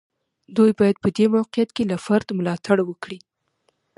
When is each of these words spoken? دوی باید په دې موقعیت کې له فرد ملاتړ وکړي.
دوی 0.57 0.71
باید 0.79 0.97
په 1.03 1.09
دې 1.17 1.25
موقعیت 1.35 1.69
کې 1.75 1.83
له 1.91 1.97
فرد 2.05 2.27
ملاتړ 2.37 2.77
وکړي. 2.85 3.19